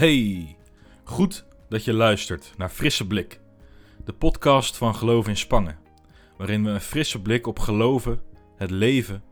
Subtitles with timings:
[0.00, 0.56] Hey,
[1.04, 3.40] goed dat je luistert naar Frisse Blik,
[4.04, 5.78] de podcast van Geloof in Spangen,
[6.36, 8.20] waarin we een frisse blik op geloven,
[8.56, 9.22] het leven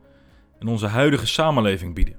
[0.59, 2.15] en onze huidige samenleving bieden.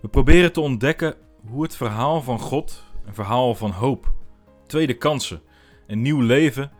[0.00, 1.14] We proberen te ontdekken
[1.46, 4.12] hoe het verhaal van God, een verhaal van hoop,
[4.66, 5.42] tweede kansen
[5.86, 6.70] en nieuw leven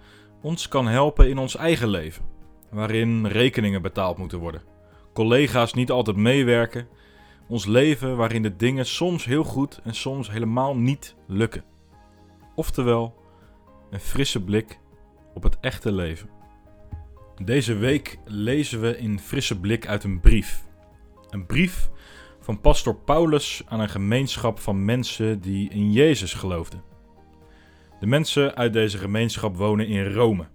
[0.41, 2.25] ons kan helpen in ons eigen leven,
[2.71, 4.63] waarin rekeningen betaald moeten worden,
[5.13, 6.89] collega's niet altijd meewerken
[7.49, 11.65] ons leven waarin de dingen soms heel goed en soms helemaal niet lukken.
[12.55, 13.15] Oftewel,
[13.91, 14.79] een frisse blik
[15.35, 16.29] op het echte leven.
[17.45, 20.65] Deze week lezen we in frisse blik uit een brief.
[21.31, 21.91] Een brief
[22.41, 26.83] van pastor Paulus aan een gemeenschap van mensen die in Jezus geloofden.
[28.01, 30.49] De mensen uit deze gemeenschap wonen in Rome,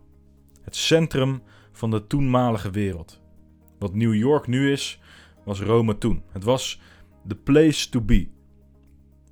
[0.61, 3.21] het centrum van de toenmalige wereld.
[3.79, 4.99] Wat New York nu is,
[5.47, 6.23] was Rome toen.
[6.31, 6.79] Het was
[7.27, 8.27] the place to be.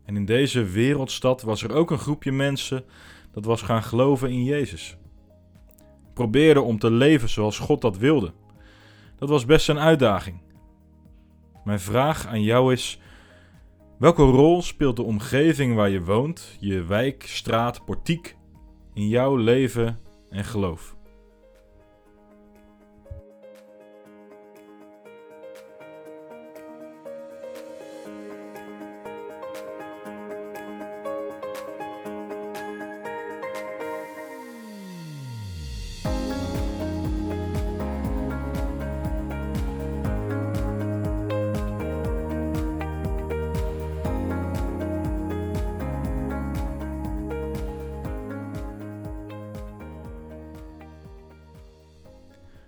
[0.05, 2.83] En in deze wereldstad was er ook een groepje mensen
[3.31, 4.97] dat was gaan geloven in Jezus.
[6.13, 8.33] Probeerde om te leven zoals God dat wilde.
[9.17, 10.41] Dat was best een uitdaging.
[11.63, 12.99] Mijn vraag aan jou is:
[13.99, 18.35] welke rol speelt de omgeving waar je woont, je wijk, straat, portiek,
[18.93, 20.94] in jouw leven en geloof?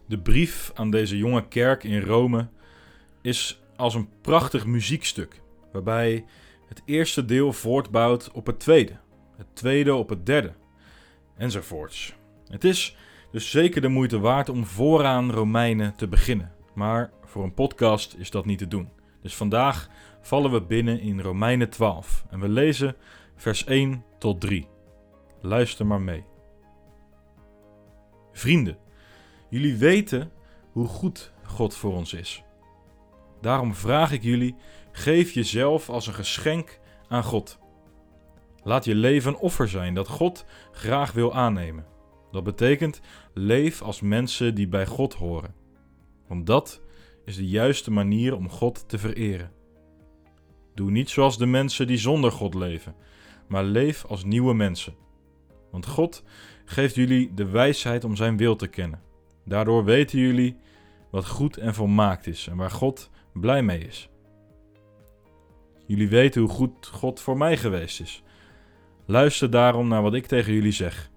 [0.07, 2.47] De brief aan deze jonge kerk in Rome
[3.21, 5.41] is als een prachtig muziekstuk,
[5.71, 6.25] waarbij
[6.67, 8.97] het eerste deel voortbouwt op het tweede,
[9.37, 10.53] het tweede op het derde,
[11.37, 12.15] enzovoorts.
[12.47, 12.97] Het is
[13.31, 18.29] dus zeker de moeite waard om vooraan Romeinen te beginnen, maar voor een podcast is
[18.29, 18.89] dat niet te doen.
[19.21, 19.89] Dus vandaag
[20.21, 22.95] vallen we binnen in Romeinen 12 en we lezen
[23.35, 24.67] vers 1 tot 3.
[25.41, 26.23] Luister maar mee.
[28.31, 28.77] Vrienden.
[29.49, 30.31] Jullie weten
[30.71, 32.43] hoe goed God voor ons is.
[33.41, 34.55] Daarom vraag ik jullie:
[34.91, 37.59] geef jezelf als een geschenk aan God.
[38.63, 41.85] Laat je leven een offer zijn dat God graag wil aannemen.
[42.31, 43.01] Dat betekent
[43.33, 45.55] leef als mensen die bij God horen.
[46.27, 46.81] Want dat
[47.25, 49.51] is de juiste manier om God te vereren.
[50.75, 52.95] Doe niet zoals de mensen die zonder God leven,
[53.47, 54.95] maar leef als nieuwe mensen.
[55.71, 56.23] Want God
[56.65, 59.01] geeft jullie de wijsheid om Zijn wil te kennen.
[59.47, 60.57] Daardoor weten jullie
[61.09, 64.09] wat goed en volmaakt is en waar God blij mee is.
[65.85, 68.23] Jullie weten hoe goed God voor mij geweest is.
[69.05, 71.11] Luister daarom naar wat ik tegen jullie zeg.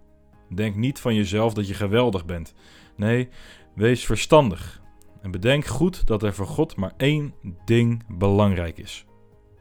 [0.55, 2.55] Denk niet van jezelf dat je geweldig bent.
[2.97, 3.29] Nee,
[3.75, 4.83] wees verstandig.
[5.23, 9.05] En bedenk goed dat er voor God maar één ding belangrijk is: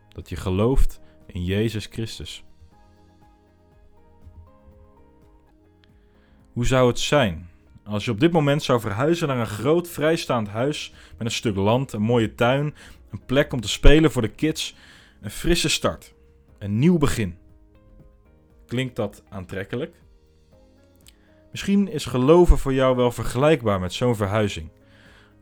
[0.10, 2.44] dat je gelooft in Jezus Christus.
[6.54, 7.50] Hoe zou het zijn
[7.90, 11.56] als je op dit moment zou verhuizen naar een groot vrijstaand huis met een stuk
[11.56, 12.76] land, een mooie tuin,
[13.12, 14.76] een plek om te spelen voor de kids,
[15.22, 16.14] een frisse start,
[16.60, 17.38] een nieuw begin.
[18.68, 19.96] Klinkt dat aantrekkelijk?
[21.52, 24.70] Misschien is geloven voor jou wel vergelijkbaar met zo'n verhuizing.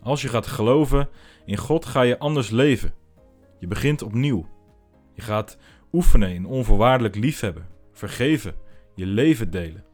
[0.02, 1.10] Als je gaat geloven
[1.46, 2.94] in God, ga je anders leven.
[3.60, 4.48] Je begint opnieuw.
[5.14, 5.58] Je gaat
[5.94, 8.56] oefenen in onvoorwaardelijk liefhebben, vergeven,
[8.96, 9.87] je leven delen.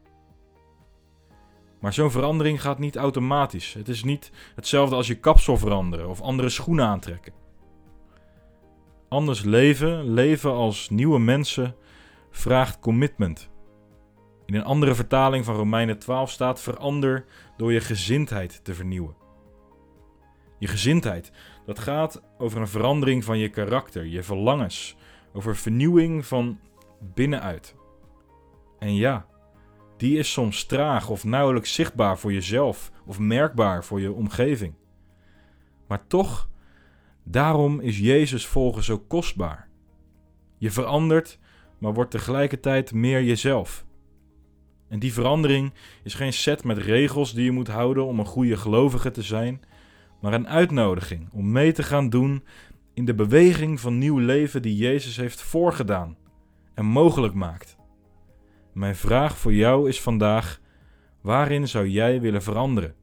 [1.84, 3.72] Maar zo'n verandering gaat niet automatisch.
[3.72, 7.32] Het is niet hetzelfde als je kapsel veranderen of andere schoenen aantrekken.
[9.08, 11.76] Anders leven, leven als nieuwe mensen,
[12.30, 13.50] vraagt commitment.
[14.46, 17.24] In een andere vertaling van Romeinen 12 staat: verander
[17.56, 19.16] door je gezindheid te vernieuwen.
[20.58, 21.32] Je gezindheid,
[21.66, 24.96] dat gaat over een verandering van je karakter, je verlangens,
[25.32, 26.58] over vernieuwing van
[27.14, 27.76] binnenuit.
[28.78, 29.26] En ja,
[30.04, 34.74] die is soms traag of nauwelijks zichtbaar voor jezelf of merkbaar voor je omgeving.
[35.88, 36.48] Maar toch,
[37.22, 39.68] daarom is Jezus volgen zo kostbaar.
[40.58, 41.38] Je verandert,
[41.78, 43.84] maar wordt tegelijkertijd meer jezelf.
[44.88, 45.72] En die verandering
[46.02, 49.62] is geen set met regels die je moet houden om een goede gelovige te zijn,
[50.20, 52.44] maar een uitnodiging om mee te gaan doen
[52.94, 56.16] in de beweging van nieuw leven die Jezus heeft voorgedaan
[56.74, 57.76] en mogelijk maakt.
[58.74, 60.60] Mijn vraag voor jou is vandaag:
[61.20, 62.94] waarin zou jij willen veranderen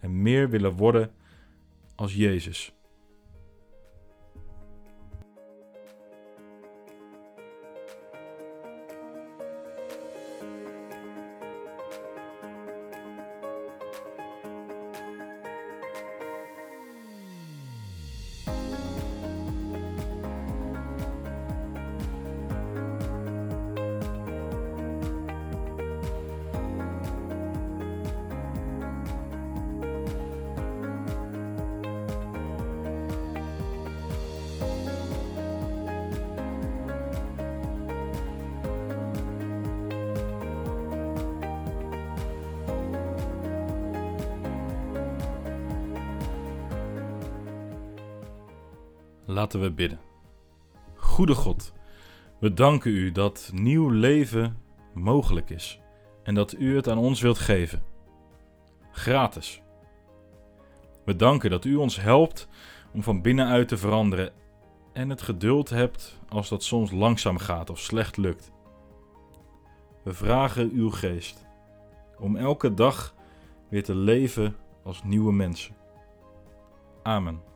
[0.00, 1.10] en meer willen worden
[1.94, 2.74] als Jezus?
[49.32, 50.00] Laten we bidden.
[50.96, 51.72] Goede God,
[52.40, 54.58] we danken u dat nieuw leven
[54.94, 55.80] mogelijk is
[56.22, 57.82] en dat u het aan ons wilt geven.
[58.90, 59.62] Gratis.
[61.04, 62.48] We danken dat u ons helpt
[62.92, 64.32] om van binnenuit te veranderen
[64.92, 68.52] en het geduld hebt als dat soms langzaam gaat of slecht lukt.
[70.02, 71.46] We vragen uw geest
[72.18, 73.14] om elke dag
[73.68, 75.74] weer te leven als nieuwe mensen.
[77.02, 77.51] Amen.